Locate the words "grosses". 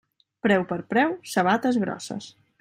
1.85-2.33